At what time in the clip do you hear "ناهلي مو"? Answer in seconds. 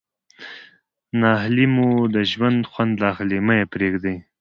1.19-1.87